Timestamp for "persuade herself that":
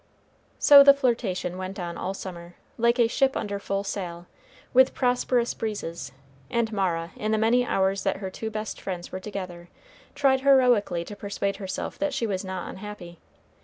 11.15-12.15